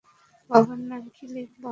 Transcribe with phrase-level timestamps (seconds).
[0.49, 1.69] বাবার নাম কি লিখবো?